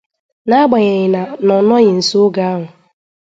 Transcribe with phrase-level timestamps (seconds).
[0.47, 1.21] na-agbanyeghị na
[1.57, 2.65] ọ nọghị nso oge ahụ